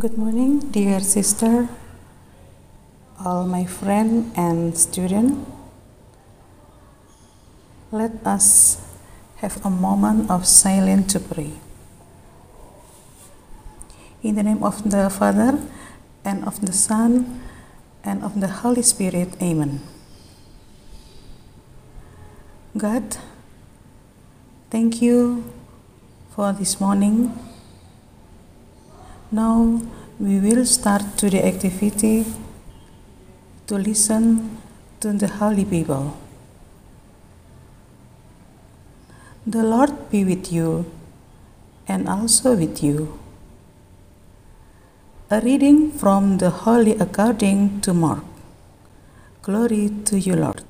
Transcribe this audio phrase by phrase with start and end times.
[0.00, 1.68] Good morning, dear sister,
[3.20, 5.46] all my friend and student.
[7.90, 8.80] Let us
[9.44, 11.52] have a moment of silence to pray.
[14.22, 15.60] In the name of the Father,
[16.24, 17.42] and of the Son,
[18.02, 19.80] and of the Holy Spirit, Amen.
[22.78, 23.18] God,
[24.70, 25.44] thank you
[26.30, 27.51] for this morning.
[29.34, 29.80] Now
[30.20, 32.26] we will start to the activity
[33.66, 34.58] to listen
[35.00, 36.18] to the Holy Bible.
[39.46, 40.84] The Lord be with you
[41.88, 43.18] and also with you.
[45.30, 48.24] A reading from the Holy according to Mark.
[49.40, 50.60] Glory to you, Lord.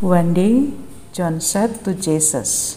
[0.00, 0.72] One day,
[1.12, 2.76] John said to Jesus,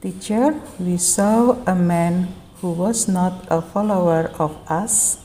[0.00, 5.20] Teacher, we saw a man who was not a follower of us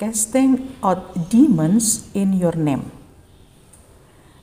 [0.00, 2.88] casting out demons in your name.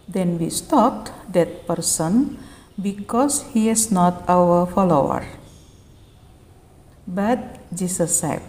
[0.08, 2.38] Then we stopped that person
[2.78, 5.26] because he is not our follower.
[7.08, 8.46] But Jesus said,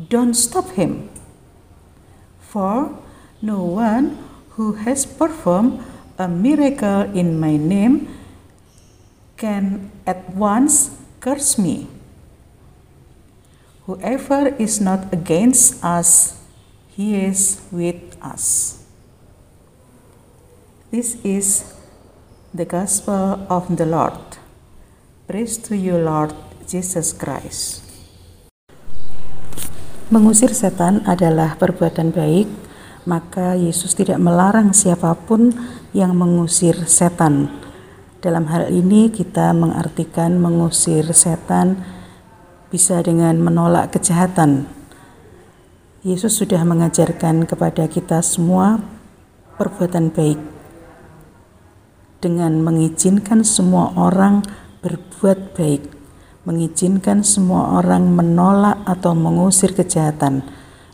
[0.00, 1.12] Don't stop him,
[2.40, 2.96] for
[3.42, 4.16] no one
[4.56, 5.84] who has performed
[6.16, 8.08] a miracle in my name
[9.36, 11.97] can at once curse me.
[13.88, 16.36] Whoever is not against us,
[16.92, 18.76] he is with us.
[20.92, 21.72] This is
[22.52, 24.36] the gospel of the Lord.
[25.24, 26.36] Praise to you, Lord
[26.68, 27.80] Jesus Christ.
[30.12, 32.44] Mengusir setan adalah perbuatan baik,
[33.08, 35.56] maka Yesus tidak melarang siapa pun
[35.96, 37.56] yang mengusir setan.
[38.20, 41.96] Dalam hal ini, kita mengartikan mengusir setan
[42.68, 44.68] bisa dengan menolak kejahatan.
[46.04, 48.78] Yesus sudah mengajarkan kepada kita semua
[49.58, 50.38] perbuatan baik
[52.18, 54.42] dengan mengizinkan semua orang
[54.82, 55.82] berbuat baik,
[56.46, 60.42] mengizinkan semua orang menolak atau mengusir kejahatan,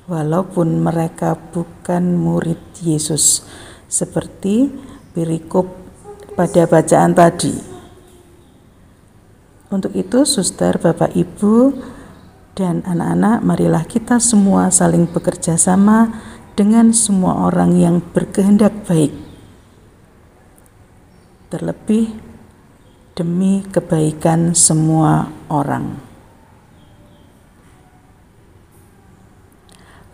[0.05, 3.45] walaupun mereka bukan murid Yesus,
[3.89, 4.69] seperti
[5.17, 5.69] perikop
[6.37, 7.74] pada bacaan tadi.
[9.75, 11.75] Untuk itu, suster, bapak, ibu,
[12.55, 16.15] dan anak-anak, marilah kita semua saling bekerja sama
[16.55, 19.11] dengan semua orang yang berkehendak baik,
[21.51, 22.15] terlebih
[23.19, 25.99] demi kebaikan semua orang.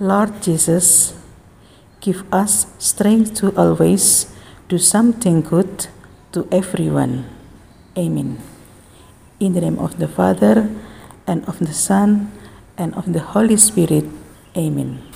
[0.00, 1.12] Lord Jesus,
[2.00, 4.32] give us strength to always
[4.72, 5.92] do something good
[6.32, 7.28] to everyone.
[7.92, 8.59] Amen.
[9.40, 10.68] In the name of the Father,
[11.26, 12.30] and of the Son,
[12.76, 14.04] and of the Holy Spirit.
[14.54, 15.09] Amen.